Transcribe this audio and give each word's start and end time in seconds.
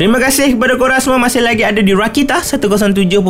Terima 0.00 0.16
kasih 0.16 0.56
kepada 0.56 0.80
korang 0.80 0.96
semua 0.96 1.20
Masih 1.20 1.44
lagi 1.44 1.60
ada 1.60 1.84
di 1.84 1.92
Rakita 1.92 2.40
107.9 2.40 3.20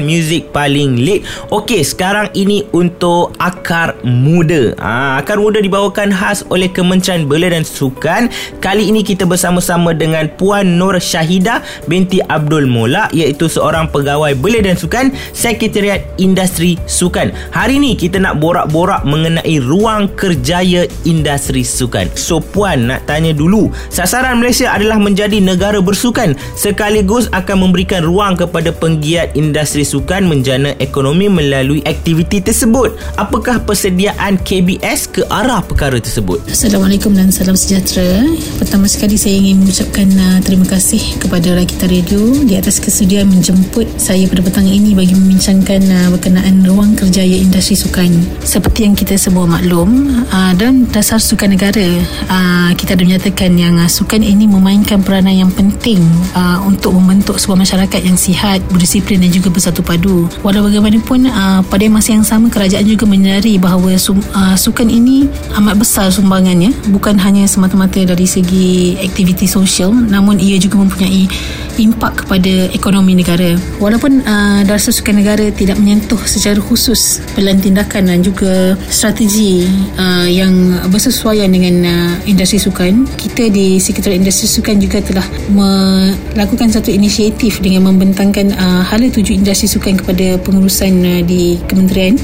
Music 0.00 0.48
paling 0.48 0.96
lead 0.96 1.28
Okey, 1.52 1.84
sekarang 1.84 2.32
ini 2.32 2.64
untuk 2.72 3.36
Akar 3.36 4.00
Muda. 4.00 4.72
Ha, 4.80 5.20
Akar 5.20 5.36
Muda 5.36 5.60
dibawakan 5.60 6.08
khas 6.08 6.40
oleh 6.48 6.72
Kementerian 6.72 7.28
Belia 7.28 7.52
dan 7.52 7.68
Sukan. 7.68 8.32
Kali 8.64 8.88
ini 8.88 9.04
kita 9.04 9.28
bersama-sama 9.28 9.92
dengan 9.92 10.24
Puan 10.40 10.80
Nur 10.80 10.96
Syahida 10.96 11.60
binti 11.84 12.24
Abdul 12.24 12.64
Mola 12.64 13.12
Iaitu 13.12 13.52
seorang 13.52 13.92
pegawai 13.92 14.32
Belia 14.40 14.64
dan 14.64 14.80
Sukan 14.80 15.12
Sekretariat 15.36 16.00
Industri 16.16 16.80
Sukan. 16.88 17.28
Hari 17.52 17.76
ini 17.76 17.92
kita 17.92 18.16
nak 18.16 18.40
borak-borak 18.40 19.04
mengenai 19.04 19.60
ruang 19.60 20.08
kerjaya 20.16 20.88
industri 21.04 21.60
sukan. 21.60 22.08
So 22.16 22.40
Puan 22.40 22.88
nak 22.88 23.04
tanya 23.04 23.36
dulu. 23.36 23.68
Sasaran 23.92 24.40
Malaysia 24.40 24.72
adalah 24.72 24.96
menjadi 24.96 25.44
negara 25.44 25.84
bersukan 25.84 26.05
sukan 26.06 26.38
sekaligus 26.54 27.26
akan 27.34 27.66
memberikan 27.66 28.06
ruang 28.06 28.38
kepada 28.38 28.70
penggiat 28.70 29.34
industri 29.34 29.82
sukan 29.82 30.30
menjana 30.30 30.78
ekonomi 30.78 31.26
melalui 31.26 31.82
aktiviti 31.82 32.38
tersebut. 32.38 32.94
Apakah 33.18 33.58
persediaan 33.66 34.38
KBS 34.38 35.10
ke 35.10 35.22
arah 35.26 35.58
perkara 35.66 35.98
tersebut? 35.98 36.38
Assalamualaikum 36.46 37.10
dan 37.10 37.34
salam 37.34 37.58
sejahtera. 37.58 38.22
Pertama 38.62 38.86
sekali 38.86 39.18
saya 39.18 39.34
ingin 39.34 39.66
mengucapkan 39.66 40.06
uh, 40.14 40.38
terima 40.46 40.66
kasih 40.68 41.02
kepada 41.18 41.58
Rakita 41.58 41.86
Radio 41.90 42.22
di 42.46 42.54
atas 42.54 42.78
kesediaan 42.78 43.26
menjemput 43.32 43.88
saya 43.98 44.28
pada 44.30 44.44
petang 44.44 44.68
ini 44.68 44.94
bagi 44.94 45.16
membincangkan 45.16 45.80
uh, 45.90 46.08
berkenaan 46.14 46.62
ruang 46.62 46.94
kerjaya 46.94 47.34
industri 47.34 47.74
sukan. 47.74 48.12
Seperti 48.46 48.86
yang 48.86 48.94
kita 48.94 49.18
semua 49.18 49.48
maklum, 49.48 50.22
uh, 50.30 50.52
dalam 50.54 50.86
dasar 50.92 51.18
sukan 51.18 51.56
negara, 51.56 51.88
uh, 52.30 52.70
kita 52.76 52.94
ada 52.94 53.02
menyatakan 53.02 53.56
yang 53.56 53.80
uh, 53.80 53.88
sukan 53.88 54.20
ini 54.20 54.44
memainkan 54.44 55.00
peranan 55.00 55.46
yang 55.46 55.52
penting 55.52 55.85
penting 55.86 56.02
uh, 56.34 56.58
untuk 56.66 56.90
membentuk 56.98 57.38
sebuah 57.38 57.62
masyarakat 57.62 58.02
yang 58.02 58.18
sihat, 58.18 58.58
berdisiplin 58.74 59.22
dan 59.22 59.30
juga 59.30 59.54
bersatu 59.54 59.86
padu. 59.86 60.26
Walau 60.42 60.66
bagaimanapun, 60.66 61.30
uh, 61.30 61.62
pada 61.62 61.86
masa 61.86 62.10
yang 62.10 62.26
sama 62.26 62.50
kerajaan 62.50 62.82
juga 62.82 63.06
menyadari 63.06 63.54
bahawa 63.54 63.94
sum, 63.94 64.18
uh, 64.34 64.58
sukan 64.58 64.90
ini 64.90 65.30
amat 65.54 65.78
besar 65.78 66.10
sumbangannya, 66.10 66.74
bukan 66.90 67.14
hanya 67.22 67.46
semata-mata 67.46 68.02
dari 68.02 68.26
segi 68.26 68.98
aktiviti 68.98 69.46
sosial, 69.46 69.94
namun 69.94 70.42
ia 70.42 70.58
juga 70.58 70.82
mempunyai 70.82 71.30
impak 71.78 72.24
kepada 72.24 72.70
ekonomi 72.72 73.16
negara. 73.16 73.56
Walaupun 73.78 74.24
uh, 74.24 74.60
dasar 74.64 74.92
sukan 74.92 75.20
negara 75.20 75.48
tidak 75.52 75.76
menyentuh 75.80 76.18
secara 76.24 76.58
khusus 76.60 77.20
pelan 77.36 77.60
tindakan 77.60 78.08
dan 78.08 78.20
juga 78.24 78.74
strategi 78.88 79.68
uh, 79.96 80.28
yang 80.28 80.52
bersesuaian 80.88 81.48
dengan 81.52 81.74
uh, 81.84 82.12
industri 82.24 82.58
sukan, 82.60 83.04
kita 83.16 83.48
di 83.52 83.76
Sekretariat 83.76 84.20
Industri 84.20 84.48
Sukan 84.48 84.76
juga 84.80 84.98
telah 85.04 85.26
me- 85.52 86.16
melakukan 86.36 86.72
satu 86.72 86.92
inisiatif 86.92 87.60
dengan 87.60 87.88
membentangkan 87.92 88.52
uh, 88.56 88.82
hala 88.84 89.08
tuju 89.08 89.36
industri 89.36 89.68
sukan 89.68 90.00
kepada 90.00 90.40
pengurusan 90.42 90.92
uh, 91.04 91.20
di 91.24 91.60
kementerian 91.68 92.16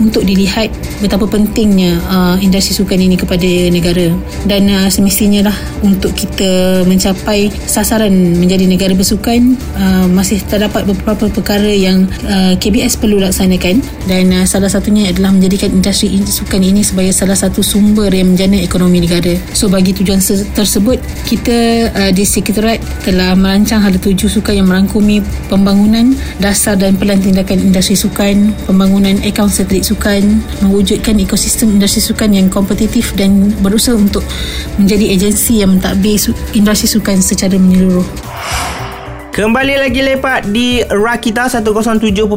untuk 0.00 0.24
dilihat 0.24 0.72
betapa 1.04 1.28
pentingnya 1.28 2.00
uh, 2.08 2.36
industri 2.40 2.72
sukan 2.72 2.96
ini 2.96 3.14
kepada 3.20 3.46
negara. 3.68 4.10
Dan 4.48 4.66
uh, 4.72 4.88
semestinya 4.88 5.52
lah 5.52 5.56
untuk 5.84 6.16
kita 6.16 6.82
mencapai 6.88 7.52
sasaran 7.68 8.10
menjadi 8.40 8.64
negara 8.64 8.96
bersukan 8.96 9.54
uh, 9.76 10.08
masih 10.08 10.40
terdapat 10.48 10.88
beberapa 10.88 11.28
perkara 11.28 11.68
yang 11.68 12.08
uh, 12.26 12.56
KBS 12.56 12.96
perlu 12.96 13.20
laksanakan. 13.20 13.84
Dan 14.08 14.32
uh, 14.32 14.44
salah 14.48 14.72
satunya 14.72 15.12
adalah 15.12 15.30
menjadikan 15.36 15.70
industri 15.70 16.16
sukan 16.24 16.64
ini 16.64 16.80
sebagai 16.80 17.12
salah 17.12 17.36
satu 17.36 17.60
sumber 17.60 18.08
yang 18.10 18.32
menjana 18.32 18.58
ekonomi 18.58 19.04
negara. 19.04 19.36
So 19.52 19.68
bagi 19.68 19.92
tujuan 19.92 20.24
tersebut 20.56 20.98
kita 21.28 21.90
uh, 21.92 22.10
di 22.10 22.24
Sekretariat 22.24 22.80
telah 23.04 23.36
merancang 23.36 23.84
hala 23.84 23.98
tuju 24.00 24.30
sukan 24.30 24.64
yang 24.64 24.68
merangkumi 24.70 25.20
pembangunan 25.50 26.14
dasar 26.38 26.78
dan 26.78 26.96
pelan 26.96 27.18
tindakan 27.18 27.58
industri 27.58 27.98
sukan 27.98 28.54
pembangunan 28.64 29.18
akaun 29.26 29.50
satelit 29.50 29.89
sukan 29.90 30.22
mewujudkan 30.62 31.18
ekosistem 31.18 31.74
industri 31.74 31.98
sukan 31.98 32.30
yang 32.30 32.46
kompetitif 32.46 33.10
dan 33.18 33.50
berusaha 33.58 33.98
untuk 33.98 34.22
menjadi 34.78 35.18
agensi 35.18 35.66
yang 35.66 35.74
mentadbir 35.74 36.14
industri 36.54 36.86
sukan 36.86 37.18
secara 37.18 37.58
menyeluruh. 37.58 38.06
Kembali 39.40 39.72
lagi 39.80 40.04
lepak 40.04 40.52
di 40.52 40.84
Rakita 40.84 41.48
107.9 41.48 42.28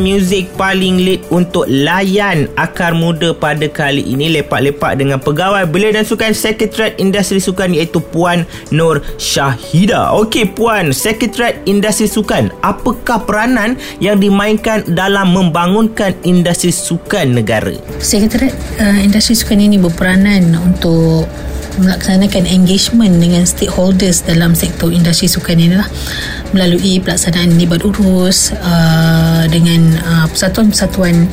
Music 0.00 0.48
paling 0.56 0.96
lead 0.96 1.20
untuk 1.28 1.68
layan 1.68 2.48
akar 2.56 2.96
muda 2.96 3.36
pada 3.36 3.68
kali 3.68 4.00
ini 4.00 4.32
lepak-lepak 4.32 4.96
dengan 4.96 5.20
pegawai 5.20 5.68
belia 5.68 5.92
dan 5.92 6.08
sukan 6.08 6.32
Sekretariat 6.32 6.96
Industri 6.96 7.36
Sukan 7.36 7.76
iaitu 7.76 8.00
Puan 8.00 8.48
Nur 8.72 9.04
Syahida. 9.20 10.08
Okey 10.16 10.48
Puan, 10.48 10.96
Sekretariat 10.96 11.60
Industri 11.68 12.08
Sukan, 12.08 12.48
apakah 12.64 13.28
peranan 13.28 13.76
yang 14.00 14.16
dimainkan 14.16 14.88
dalam 14.88 15.36
membangunkan 15.36 16.16
industri 16.24 16.72
sukan 16.72 17.44
negara? 17.44 17.76
Sekretariat 18.00 18.56
uh, 18.80 18.96
Industri 19.04 19.36
Sukan 19.36 19.60
ini 19.60 19.76
berperanan 19.76 20.56
untuk 20.64 21.28
melaksanakan 21.78 22.44
engagement 22.44 23.16
dengan 23.16 23.46
stakeholders 23.46 24.26
dalam 24.26 24.52
sektor 24.52 24.90
industri 24.90 25.30
sukan 25.30 25.56
ini 25.56 25.76
lah. 25.78 25.88
Melalui 26.52 26.98
pelaksanaan 26.98 27.56
libat 27.56 27.86
urus 27.86 28.52
uh, 28.52 29.46
dengan 29.48 29.96
uh, 30.02 30.26
persatuan-persatuan 30.30 31.30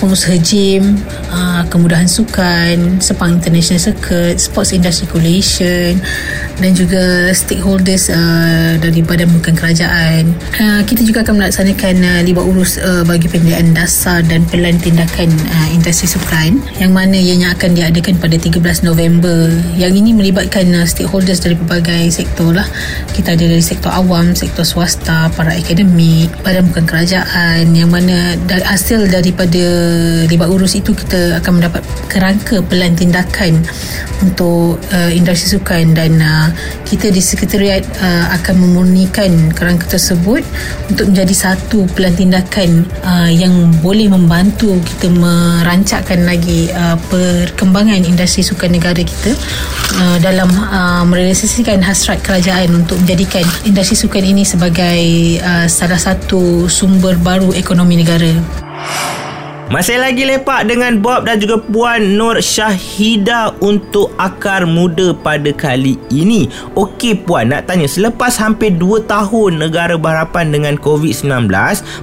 pengusaha 0.00 0.36
gym, 0.40 0.96
uh, 1.28 1.62
kemudahan 1.68 2.08
sukan, 2.08 3.04
Sepang 3.04 3.36
International 3.36 3.76
Circuit, 3.76 4.40
Sports 4.40 4.72
Industry 4.72 5.06
Coalition 5.12 6.00
dan 6.60 6.76
juga 6.76 7.32
stakeholders 7.32 8.12
uh, 8.12 8.76
dari 8.76 9.00
badan 9.00 9.32
bukan 9.32 9.56
kerajaan. 9.56 10.28
Uh, 10.60 10.80
kita 10.84 11.02
juga 11.02 11.24
akan 11.24 11.40
melaksanakan 11.40 11.94
uh, 12.04 12.20
libat 12.20 12.44
urus 12.44 12.76
uh, 12.76 13.02
bagi 13.08 13.26
penyediaan 13.26 13.72
dasar 13.72 14.20
dan 14.20 14.44
pelan 14.52 14.76
tindakan 14.76 15.32
uh, 15.32 15.68
industri 15.72 16.06
sukan 16.06 16.60
yang 16.76 16.92
mana 16.92 17.16
ianya 17.16 17.56
akan 17.56 17.72
diadakan 17.72 18.20
pada 18.20 18.36
13 18.36 18.84
November. 18.84 19.48
Yang 19.80 20.04
ini 20.04 20.10
melibatkan 20.12 20.68
uh, 20.76 20.84
stakeholders 20.84 21.40
dari 21.40 21.56
pelbagai 21.56 22.12
sektor 22.12 22.52
lah. 22.52 22.68
Kita 23.16 23.32
ada 23.34 23.44
dari 23.44 23.64
sektor 23.64 23.90
awam, 23.90 24.36
sektor 24.36 24.62
swasta, 24.62 25.32
para 25.32 25.56
akademik, 25.56 26.28
badan 26.44 26.68
bukan 26.68 26.84
kerajaan 26.84 27.72
yang 27.72 27.88
mana 27.88 28.36
hasil 28.68 29.08
daripada 29.08 29.64
libat 30.28 30.48
urus 30.52 30.76
itu 30.76 30.92
kita 30.92 31.40
akan 31.40 31.62
mendapat 31.62 31.82
kerangka 32.12 32.60
pelan 32.68 32.92
tindakan 32.92 33.56
untuk 34.20 34.76
uh, 34.92 35.10
industri 35.10 35.56
sukan 35.56 35.96
dan 35.96 36.20
uh, 36.20 36.49
kita 36.86 37.12
di 37.12 37.22
sekretariat 37.22 37.82
uh, 38.00 38.34
akan 38.40 38.54
memurnikan 38.60 39.52
kerangka 39.52 39.96
tersebut 39.96 40.42
untuk 40.88 41.10
menjadi 41.12 41.34
satu 41.34 41.86
pelan 41.92 42.14
tindakan 42.16 42.86
uh, 43.02 43.30
yang 43.30 43.52
boleh 43.80 44.08
membantu 44.10 44.76
kita 44.82 45.08
merancakkan 45.10 46.24
lagi 46.24 46.70
uh, 46.72 46.96
perkembangan 47.10 48.02
industri 48.04 48.42
sukan 48.46 48.74
negara 48.74 49.00
kita 49.00 49.32
uh, 49.98 50.18
dalam 50.22 50.48
uh, 50.50 51.02
merealisasikan 51.06 51.82
hasrat 51.82 52.22
kerajaan 52.22 52.70
untuk 52.74 53.00
menjadikan 53.02 53.44
industri 53.66 53.96
sukan 53.98 54.24
ini 54.24 54.42
sebagai 54.46 55.02
uh, 55.42 55.66
salah 55.66 55.98
satu 55.98 56.66
sumber 56.70 57.18
baru 57.18 57.52
ekonomi 57.54 58.00
negara. 58.00 58.69
Masih 59.70 60.02
lagi 60.02 60.26
lepak 60.26 60.66
dengan 60.66 60.98
Bob 60.98 61.30
dan 61.30 61.38
juga 61.38 61.54
Puan 61.54 62.18
Nur 62.18 62.42
Syahida 62.42 63.54
untuk 63.62 64.10
akar 64.18 64.66
muda 64.66 65.14
pada 65.14 65.54
kali 65.54 65.94
ini. 66.10 66.50
Okey 66.74 67.14
Puan, 67.22 67.54
nak 67.54 67.70
tanya 67.70 67.86
selepas 67.86 68.34
hampir 68.34 68.74
2 68.74 69.06
tahun 69.06 69.62
negara 69.62 69.94
berhadapan 69.94 70.50
dengan 70.50 70.74
COVID-19, 70.74 71.46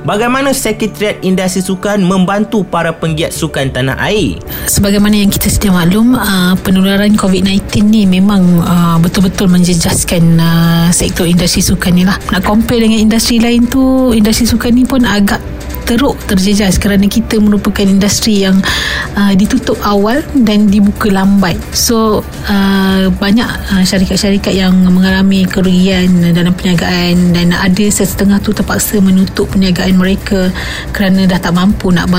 bagaimana 0.07 0.55
Sekretariat 0.55 1.19
Industri 1.19 1.59
Sukan 1.59 2.07
membantu 2.07 2.63
para 2.63 2.95
penggiat 2.95 3.35
sukan 3.35 3.67
tanah 3.75 3.99
air? 3.99 4.39
Sebagaimana 4.71 5.19
yang 5.19 5.27
kita 5.27 5.51
sedia 5.51 5.75
maklum, 5.75 6.15
uh, 6.15 6.55
penularan 6.63 7.19
COVID-19 7.19 7.83
ni 7.83 8.07
memang 8.07 8.63
uh, 8.63 8.95
betul-betul 8.95 9.51
menjejaskan 9.51 10.39
uh, 10.39 10.87
sektor 10.95 11.27
industri 11.27 11.59
sukan 11.59 11.91
ni 11.99 12.07
lah. 12.07 12.15
Nak 12.31 12.47
compare 12.47 12.79
dengan 12.79 13.03
industri 13.03 13.43
lain 13.43 13.67
tu, 13.67 14.15
industri 14.15 14.47
sukan 14.47 14.71
ni 14.71 14.87
pun 14.87 15.03
agak 15.03 15.43
teruk 15.87 16.19
terjejas 16.27 16.75
kerana 16.75 17.07
kita 17.07 17.39
merupakan 17.39 17.87
industri 17.87 18.43
yang 18.43 18.59
uh, 19.15 19.31
ditutup 19.33 19.79
awal 19.87 20.19
dan 20.43 20.67
dibuka 20.67 21.07
lambat. 21.07 21.55
So 21.71 22.27
uh, 22.51 23.07
banyak 23.15 23.47
uh, 23.47 23.83
syarikat-syarikat 23.87 24.51
yang 24.51 24.75
mengalami 24.91 25.47
kerugian 25.47 26.35
dalam 26.35 26.51
perniagaan 26.51 27.31
dan 27.31 27.55
ada 27.55 27.85
setengah 27.87 28.43
tu 28.43 28.51
terpaksa 28.51 28.99
menutup 28.99 29.47
perniagaan 29.47 29.95
mereka 29.95 30.51
kerana 30.91 31.23
dah 31.23 31.39
tak 31.39 31.55
mampu 31.55 31.95
nak 31.95 32.11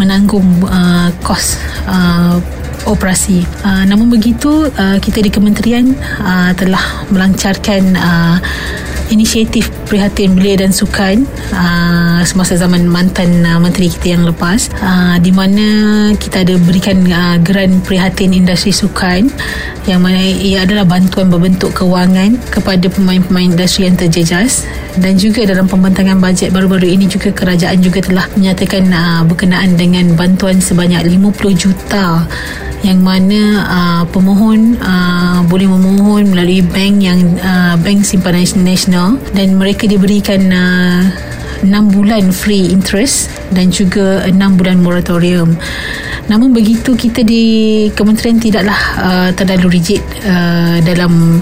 menanggung 0.00 0.64
uh, 0.64 1.12
kos 1.20 1.60
uh, 1.84 2.40
operasi. 2.88 3.44
Uh, 3.64 3.84
namun 3.88 4.12
begitu 4.12 4.68
uh, 4.72 4.96
kita 5.00 5.20
di 5.20 5.28
kementerian 5.32 5.92
uh, 6.20 6.52
telah 6.56 7.04
melancarkan 7.12 7.82
uh, 7.96 8.36
inisiatif 9.12 9.68
prihatin 9.88 10.36
belia 10.36 10.60
dan 10.60 10.72
sukan 10.72 11.28
uh, 11.52 12.20
semasa 12.24 12.56
zaman 12.56 12.88
mantan 12.88 13.44
uh, 13.44 13.60
menteri 13.60 13.92
kita 13.92 14.16
yang 14.16 14.24
lepas 14.24 14.72
uh, 14.80 15.16
di 15.20 15.32
mana 15.34 15.66
kita 16.16 16.46
ada 16.46 16.54
berikan 16.62 17.04
uh, 17.08 17.36
geran 17.42 17.80
prihatin 17.84 18.32
industri 18.32 18.72
sukan 18.72 19.28
yang 19.84 20.00
mana 20.00 20.16
ia 20.16 20.64
adalah 20.64 20.88
bantuan 20.88 21.28
berbentuk 21.28 21.76
kewangan 21.76 22.40
kepada 22.48 22.88
pemain-pemain 22.88 23.52
industri 23.52 23.84
yang 23.84 23.96
terjejas. 23.96 24.64
Dan 24.94 25.18
juga 25.18 25.42
dalam 25.44 25.66
pembentangan 25.66 26.22
bajet 26.22 26.54
baru-baru 26.54 26.86
ini 26.86 27.10
juga 27.10 27.34
kerajaan 27.34 27.82
juga 27.82 27.98
telah 28.00 28.30
menyatakan 28.38 28.88
uh, 28.94 29.22
berkenaan 29.26 29.74
dengan 29.76 30.14
bantuan 30.14 30.62
sebanyak 30.62 31.04
50 31.04 31.34
juta 31.58 32.24
yang 32.84 33.00
mana 33.00 33.40
uh, 33.64 34.02
pemohon 34.12 34.76
uh, 34.76 35.40
boleh 35.48 35.64
memohon 35.64 36.28
melalui 36.28 36.60
bank 36.60 37.00
yang 37.00 37.18
uh, 37.40 37.80
bank 37.80 38.04
simpanan 38.04 38.44
nasional 38.60 39.16
dan 39.32 39.56
mereka 39.56 39.88
diberikan 39.88 40.52
uh, 40.52 41.00
6 41.64 41.72
bulan 41.96 42.28
free 42.28 42.68
interest 42.68 43.32
dan 43.56 43.72
juga 43.72 44.28
6 44.28 44.36
bulan 44.60 44.84
moratorium. 44.84 45.56
Namun 46.28 46.52
begitu 46.52 46.92
kita 46.92 47.24
di 47.24 47.88
kementerian 47.96 48.36
tidaklah 48.36 48.80
uh, 49.00 49.30
terlalu 49.32 49.80
rigid 49.80 50.04
uh, 50.28 50.84
dalam 50.84 51.40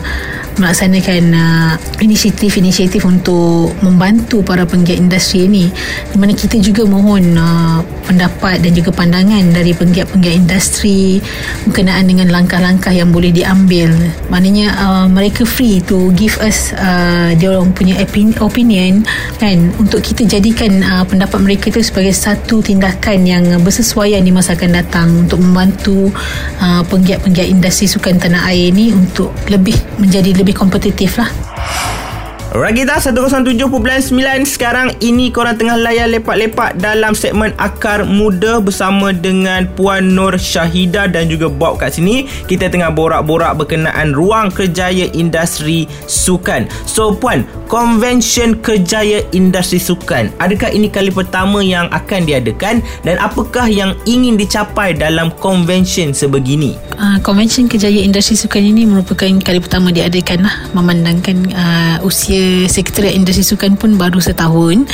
melaksanakan 0.59 1.23
uh, 1.33 1.75
inisiatif-inisiatif 2.03 3.05
untuk 3.07 3.73
membantu 3.81 4.45
para 4.45 4.67
penggiat 4.69 5.01
industri 5.01 5.49
ini. 5.49 5.71
Di 6.13 6.17
mana 6.19 6.37
kita 6.37 6.61
juga 6.61 6.85
mohon 6.85 7.37
uh, 7.37 7.81
pendapat 8.05 8.61
dan 8.61 8.73
juga 8.75 8.91
pandangan 8.93 9.55
dari 9.55 9.73
penggiat-penggiat 9.73 10.35
industri 10.37 11.23
berkenaan 11.69 12.05
dengan 12.05 12.29
langkah-langkah 12.29 12.93
yang 12.93 13.15
boleh 13.15 13.31
diambil. 13.33 13.93
Maknanya 14.29 14.67
uh, 14.77 15.07
mereka 15.09 15.47
free 15.47 15.81
to 15.85 16.11
give 16.19 16.37
us 16.43 16.75
uh, 16.77 17.33
dia 17.37 17.55
orang 17.55 17.73
punya 17.73 17.97
opinion 18.43 19.07
kan? 19.39 19.73
Untuk 19.79 20.03
kita 20.05 20.27
jadikan 20.27 20.83
uh, 20.83 21.05
pendapat 21.07 21.39
mereka 21.41 21.73
itu 21.73 21.81
sebagai 21.81 22.13
satu 22.13 22.61
tindakan 22.61 23.19
yang 23.25 23.45
bersesuaian 23.63 24.21
di 24.21 24.35
masa 24.35 24.53
akan 24.53 24.71
datang 24.73 25.09
untuk 25.27 25.41
membantu 25.41 26.13
uh, 26.61 26.83
penggiat-penggiat 26.87 27.49
industri 27.49 27.89
sukan 27.89 28.21
tanah 28.21 28.53
air 28.53 28.69
ini 28.75 28.93
untuk 28.93 29.33
lebih 29.49 29.75
menjadi 29.97 30.42
lebih 30.43 30.59
kompetitif 30.59 31.23
lah 31.23 31.31
Ragita 32.53 33.01
107.9 33.01 34.13
Sekarang. 34.45 34.93
Ini 35.01 35.33
korang 35.33 35.57
tengah 35.57 35.81
layar 35.81 36.05
lepak-lepak 36.13 36.77
Dalam 36.77 37.17
segmen 37.17 37.57
Akar 37.57 38.05
Muda 38.05 38.61
Bersama 38.61 39.09
dengan 39.09 39.65
Puan 39.73 40.13
Nur 40.13 40.37
Syahida 40.37 41.09
Dan 41.09 41.33
juga 41.33 41.49
Bob 41.49 41.81
kat 41.81 41.97
sini. 41.97 42.29
Kita 42.45 42.69
tengah 42.69 42.93
borak-borak 42.93 43.57
berkenaan 43.57 44.13
Ruang 44.13 44.53
Kerjaya 44.53 45.09
Industri 45.17 45.89
Sukan. 46.05 46.69
So 46.85 47.17
Puan 47.17 47.49
Convention 47.73 48.61
Kerjaya 48.61 49.25
Industri 49.33 49.81
Sukan 49.81 50.29
Adakah 50.37 50.77
ini 50.77 50.93
kali 50.93 51.09
pertama 51.09 51.65
yang 51.65 51.89
akan 51.89 52.29
diadakan 52.29 52.85
Dan 53.01 53.17
apakah 53.17 53.65
yang 53.65 53.97
ingin 54.05 54.37
dicapai 54.37 54.93
dalam 54.93 55.33
convention 55.41 56.13
sebegini? 56.13 56.77
Uh, 57.01 57.17
convention 57.25 57.65
Kerjaya 57.65 58.05
Industri 58.05 58.37
Sukan 58.37 58.61
ini 58.61 58.85
merupakan 58.85 59.25
kali 59.41 59.57
pertama 59.57 59.89
diadakan 59.89 60.45
lah 60.45 60.55
Memandangkan 60.77 61.37
uh, 61.49 61.97
usia 62.05 62.42
Sekretariat 62.67 63.15
Industri 63.15 63.47
Sukan 63.47 63.79
pun 63.79 63.95
baru 63.95 64.19
setahun. 64.19 64.91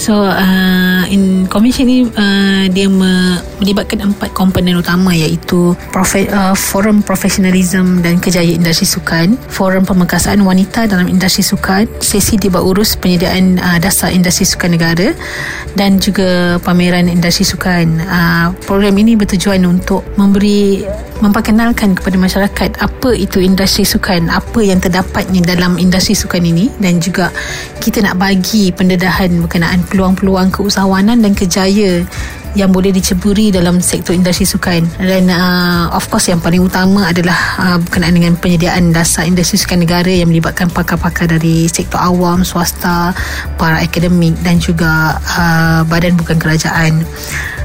So 0.00 0.16
uh, 0.16 1.04
in 1.12 1.35
commission 1.48 1.86
ni 1.88 2.06
uh, 2.06 2.64
dia 2.70 2.86
me- 2.90 3.40
melibatkan 3.62 4.12
empat 4.12 4.36
komponen 4.36 4.76
utama 4.78 5.14
iaitu 5.16 5.72
profe- 5.90 6.28
uh, 6.28 6.52
forum 6.52 7.00
professionalism 7.00 8.04
dan 8.04 8.20
kejayaan 8.20 8.60
industri 8.60 8.84
sukan, 8.84 9.38
forum 9.48 9.86
pemekasaan 9.88 10.42
wanita 10.44 10.90
dalam 10.90 11.08
industri 11.08 11.46
sukan, 11.46 11.88
sesi 12.02 12.36
debat 12.36 12.60
urus 12.60 12.98
penyediaan 13.00 13.56
uh, 13.58 13.78
dasar 13.80 14.12
industri 14.12 14.44
sukan 14.44 14.76
negara 14.76 15.14
dan 15.74 16.02
juga 16.02 16.60
pameran 16.60 17.08
industri 17.08 17.48
sukan. 17.48 17.86
Uh, 18.04 18.46
program 18.68 18.96
ini 19.00 19.16
bertujuan 19.16 19.62
untuk 19.64 20.04
memberi 20.20 20.84
memperkenalkan 21.20 21.96
kepada 21.96 22.16
masyarakat 22.20 22.70
apa 22.76 23.10
itu 23.16 23.40
industri 23.40 23.88
sukan, 23.88 24.28
apa 24.28 24.60
yang 24.60 24.80
terdapatnya 24.80 25.40
dalam 25.44 25.80
industri 25.80 26.12
sukan 26.12 26.44
ini 26.44 26.68
dan 26.76 27.00
juga 27.00 27.32
kita 27.80 28.04
nak 28.04 28.20
bagi 28.20 28.68
pendedahan 28.72 29.32
berkenaan 29.40 29.80
peluang-peluang 29.88 30.52
keusahawanan 30.52 31.24
dan 31.24 31.32
kejaya 31.36 32.08
yang 32.56 32.72
boleh 32.72 32.88
diceburi 32.88 33.52
dalam 33.52 33.84
sektor 33.84 34.16
industri 34.16 34.48
sukan 34.48 34.88
dan 34.96 35.28
uh, 35.28 35.92
of 35.92 36.08
course 36.08 36.32
yang 36.32 36.40
paling 36.40 36.64
utama 36.64 37.12
adalah 37.12 37.36
uh, 37.60 37.76
berkenaan 37.76 38.16
dengan 38.16 38.32
penyediaan 38.40 38.96
dasar 38.96 39.28
industri 39.28 39.60
sukan 39.60 39.84
negara 39.84 40.08
yang 40.08 40.32
melibatkan 40.32 40.72
pakar-pakar 40.72 41.28
dari 41.28 41.68
sektor 41.68 42.00
awam, 42.00 42.40
swasta, 42.48 43.12
para 43.60 43.84
akademik 43.84 44.32
dan 44.40 44.56
juga 44.56 45.20
uh, 45.36 45.84
badan 45.84 46.16
bukan 46.16 46.40
kerajaan. 46.40 47.04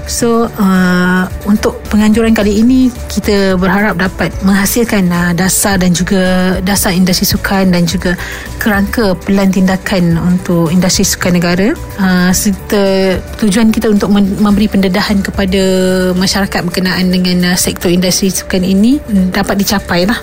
So 0.09 0.49
uh, 0.49 1.23
untuk 1.45 1.77
penganjuran 1.87 2.33
kali 2.33 2.61
ini 2.61 2.89
kita 3.09 3.55
berharap 3.55 3.97
dapat 3.97 4.33
menghasilkan 4.41 5.07
uh, 5.09 5.31
dasar 5.37 5.77
dan 5.77 5.93
juga 5.93 6.57
dasar 6.61 6.91
industri 6.91 7.29
sukan 7.29 7.71
dan 7.71 7.85
juga 7.85 8.17
kerangka 8.57 9.13
pelan 9.23 9.53
tindakan 9.53 10.17
untuk 10.19 10.73
industri 10.73 11.05
sukan 11.05 11.37
negara 11.37 11.73
uh, 12.01 12.29
serta 12.33 13.17
tujuan 13.41 13.69
kita 13.69 13.89
untuk 13.89 14.11
memberi 14.13 14.67
pendedahan 14.67 15.21
kepada 15.21 15.63
masyarakat 16.17 16.59
berkenaan 16.65 17.09
dengan 17.09 17.53
uh, 17.53 17.57
sektor 17.57 17.89
industri 17.89 18.33
sukan 18.33 18.61
ini 18.65 18.97
dapat 19.31 19.61
dicapai 19.61 20.05
lah. 20.09 20.19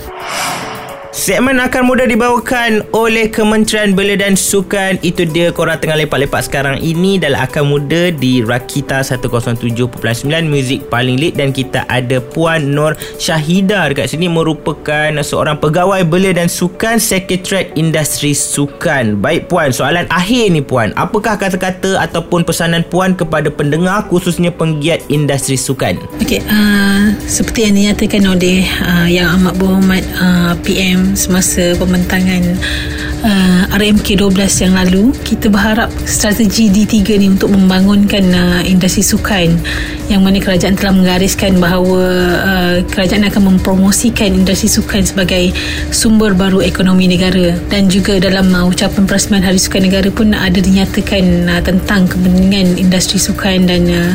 Segmen 1.19 1.59
akan 1.59 1.82
mudah 1.82 2.06
dibawakan 2.06 2.94
oleh 2.94 3.26
Kementerian 3.26 3.91
Belia 3.91 4.15
dan 4.15 4.38
Sukan. 4.38 5.03
Itu 5.03 5.26
dia 5.26 5.50
korang 5.50 5.82
tengah 5.82 5.99
lepak-lepak 5.99 6.47
sekarang 6.47 6.79
ini 6.79 7.19
dalam 7.19 7.43
akan 7.43 7.75
muda 7.75 8.15
di 8.15 8.47
Rakita 8.47 9.03
107.9 9.03 9.99
Muzik 10.47 10.87
paling 10.87 11.19
lit 11.19 11.35
dan 11.35 11.50
kita 11.50 11.82
ada 11.91 12.23
Puan 12.23 12.70
Nur 12.70 12.94
Syahida 13.19 13.91
dekat 13.91 14.15
sini 14.15 14.31
merupakan 14.31 15.11
seorang 15.19 15.59
pegawai 15.59 16.06
belia 16.06 16.31
dan 16.38 16.47
sukan 16.47 17.03
Sekretariat 17.03 17.75
Industri 17.75 18.31
Sukan. 18.31 19.19
Baik 19.19 19.50
Puan, 19.50 19.75
soalan 19.75 20.06
akhir 20.15 20.55
ni 20.55 20.62
Puan. 20.62 20.94
Apakah 20.94 21.35
kata-kata 21.35 21.99
ataupun 21.99 22.47
pesanan 22.47 22.87
Puan 22.87 23.19
kepada 23.19 23.50
pendengar 23.50 24.06
khususnya 24.06 24.55
penggiat 24.55 25.03
industri 25.11 25.59
sukan? 25.59 25.99
Okey, 26.23 26.47
uh, 26.47 27.11
seperti 27.26 27.67
yang 27.67 27.75
dinyatakan 27.75 28.23
oleh 28.23 28.62
uh, 28.87 29.11
Yang 29.11 29.29
Amat 29.35 29.55
Berhormat 29.59 30.05
uh, 30.23 30.55
PM 30.62 31.07
semasa 31.14 31.76
pembentangan 31.78 32.43
uh, 33.25 33.62
RMK 33.76 34.20
12 34.20 34.64
yang 34.64 34.75
lalu 34.75 35.14
kita 35.25 35.49
berharap 35.52 35.88
strategi 36.05 36.69
D3 36.69 36.96
ni 37.20 37.26
untuk 37.31 37.52
membangunkan 37.52 38.24
uh, 38.34 38.60
industri 38.65 39.05
sukan 39.05 39.56
yang 40.08 40.24
mana 40.24 40.41
kerajaan 40.41 40.74
telah 40.74 40.93
menggariskan 40.96 41.60
bahawa 41.60 42.03
uh, 42.41 42.77
kerajaan 42.88 43.29
akan 43.29 43.55
mempromosikan 43.55 44.32
industri 44.32 44.67
sukan 44.69 45.05
sebagai 45.05 45.53
sumber 45.93 46.32
baru 46.32 46.65
ekonomi 46.65 47.05
negara. 47.08 47.55
Dan 47.69 47.93
juga 47.93 48.17
dalam 48.17 48.48
uh, 48.56 48.65
ucapan 48.67 49.05
perasmian 49.05 49.44
Hari 49.44 49.60
Sukan 49.60 49.84
Negara 49.84 50.08
pun 50.08 50.32
ada 50.32 50.58
dinyatakan 50.58 51.24
uh, 51.46 51.62
tentang 51.62 52.08
kepentingan 52.08 52.81
industri 52.81 53.20
sukan 53.20 53.69
dan 53.69 53.84
uh, 53.88 54.12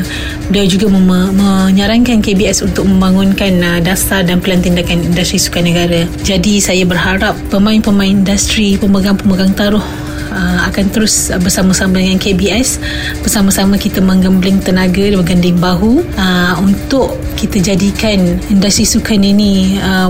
beliau 0.50 0.66
juga 0.66 0.90
mem- 0.90 1.34
menyarankan 1.38 2.20
KBS 2.20 2.66
untuk 2.66 2.90
membangunkan 2.90 3.54
uh, 3.62 3.80
dasar 3.80 4.26
dan 4.26 4.42
pelan 4.42 4.66
tindakan 4.66 5.06
industri 5.06 5.38
sukan 5.38 5.64
negara. 5.70 6.10
Jadi 6.26 6.58
saya 6.58 6.84
berharap 6.84 7.38
pemain-pemain 7.54 8.10
industri 8.10 8.76
pemegang-pemegang 8.82 9.54
taruh 9.54 10.03
uh, 10.32 10.60
akan 10.70 10.86
terus 10.90 11.30
bersama-sama 11.42 12.00
dengan 12.00 12.18
KBS 12.18 12.80
bersama-sama 13.22 13.76
kita 13.78 14.00
menggembling 14.00 14.62
tenaga 14.64 15.04
dan 15.04 15.20
mengganding 15.20 15.58
bahu 15.58 16.02
uh, 16.18 16.54
untuk 16.62 17.18
kita 17.38 17.60
jadikan 17.60 18.40
industri 18.48 18.88
sukan 18.88 19.20
ini 19.20 19.78
uh, 19.82 20.10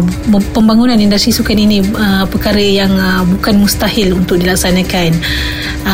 pembangunan 0.54 1.00
industri 1.00 1.34
sukan 1.34 1.58
ini 1.58 1.82
perkara 2.30 2.62
yang 2.62 2.94
bukan 3.26 3.58
mustahil 3.58 4.14
untuk 4.14 4.38
dilaksanakan. 4.38 5.12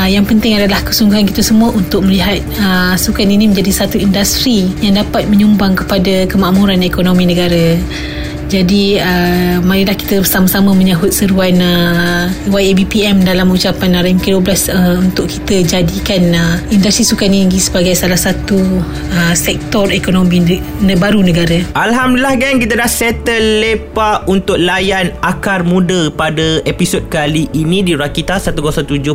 Yang 0.09 0.25
penting 0.35 0.59
adalah 0.59 0.83
kesungguhan 0.83 1.25
kita 1.31 1.41
semua 1.41 1.71
untuk 1.71 2.03
melihat 2.03 2.43
sukan 2.99 3.25
ini 3.29 3.49
menjadi 3.49 3.85
satu 3.85 3.95
industri 3.95 4.67
yang 4.83 4.99
dapat 4.99 5.31
menyumbang 5.31 5.79
kepada 5.79 6.27
kemakmuran 6.27 6.83
ekonomi 6.83 7.23
negara 7.29 7.79
jadi 8.49 8.97
uh, 8.97 9.55
marilah 9.61 9.93
kita 9.93 10.25
bersama-sama 10.25 10.73
menyahut 10.73 11.13
seruan 11.13 11.61
uh, 11.61 12.25
YABPM 12.49 13.21
dalam 13.21 13.53
ucapan 13.53 14.01
RMK 14.01 14.41
12 14.41 14.73
uh, 14.73 14.97
untuk 15.05 15.29
kita 15.29 15.77
jadikan 15.77 16.33
uh, 16.33 16.57
industri 16.73 17.05
sukan 17.05 17.29
ini 17.29 17.61
sebagai 17.61 17.93
salah 17.93 18.17
satu 18.17 18.57
uh, 19.13 19.33
sektor 19.37 19.93
ekonomi 19.93 20.41
ne- 20.81 20.97
baru 20.97 21.21
negara. 21.21 21.61
Alhamdulillah 21.77 22.41
geng 22.41 22.57
kita 22.57 22.73
dah 22.73 22.89
settle 22.89 23.61
lepak 23.61 24.25
untuk 24.25 24.57
layan 24.57 25.13
akar 25.21 25.61
muda 25.61 26.09
pada 26.09 26.65
episod 26.65 27.05
kali 27.13 27.45
ini 27.53 27.85
di 27.85 27.93
Rakita 27.93 28.41
107.9 28.41 29.13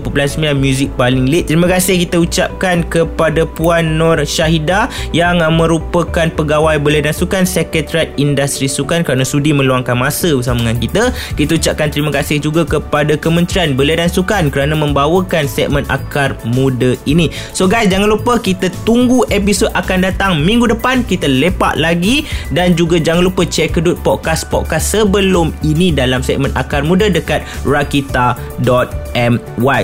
Music 0.55 0.95
Paling 0.95 1.27
Lit. 1.27 1.51
Terima 1.51 1.67
kasih 1.67 1.99
kita 2.07 2.23
ucapkan 2.23 2.87
kepada 2.87 3.43
Puan 3.51 3.99
Nur 3.99 4.23
Syahida 4.23 4.87
yang 5.11 5.43
uh, 5.43 5.51
merupakan 5.51 6.31
pegawai 6.31 6.79
belia 6.79 7.11
dan 7.11 7.15
sukan 7.19 7.43
Sekretariat 7.43 8.15
Industri 8.15 8.71
Sukan 8.71 9.03
kerana 9.03 9.24
kerana 9.25 9.41
sudi 9.41 9.57
meluangkan 9.57 9.97
masa 9.97 10.37
bersama 10.37 10.61
dengan 10.69 10.77
kita. 10.77 11.03
Kita 11.33 11.57
ucapkan 11.57 11.89
terima 11.89 12.13
kasih 12.13 12.45
juga 12.45 12.69
kepada 12.69 13.17
Kementerian 13.17 13.73
Belia 13.73 13.97
dan 13.97 14.13
Sukan 14.13 14.53
kerana 14.53 14.77
membawakan 14.77 15.49
segmen 15.49 15.89
Akar 15.89 16.37
Muda 16.45 16.93
ini. 17.09 17.33
So 17.57 17.65
guys, 17.65 17.89
jangan 17.89 18.13
lupa 18.13 18.37
kita 18.37 18.69
tunggu 18.85 19.25
episod 19.33 19.73
akan 19.73 20.05
datang 20.05 20.45
minggu 20.45 20.69
depan. 20.77 21.01
Kita 21.09 21.25
lepak 21.25 21.81
lagi 21.81 22.29
dan 22.53 22.77
juga 22.77 23.01
jangan 23.01 23.25
lupa 23.25 23.49
check 23.49 23.81
kedut 23.81 23.97
podcast-podcast 24.05 24.85
sebelum 24.85 25.57
ini 25.65 25.89
dalam 25.89 26.21
segmen 26.21 26.53
Akar 26.53 26.85
Muda 26.85 27.09
dekat 27.09 27.41
rakita.my. 27.65 28.29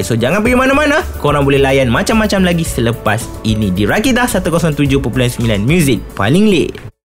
So 0.05 0.21
jangan 0.21 0.45
pergi 0.45 0.61
mana-mana. 0.61 1.01
Korang 1.17 1.49
boleh 1.49 1.65
layan 1.65 1.89
macam-macam 1.89 2.53
lagi 2.53 2.69
selepas 2.69 3.25
ini 3.49 3.73
di 3.73 3.89
Rakita 3.89 4.29
107.9 4.29 5.41
Music 5.65 6.05
paling 6.13 6.45
late. 6.53 6.90